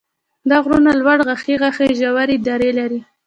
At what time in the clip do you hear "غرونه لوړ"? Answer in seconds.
0.63-1.17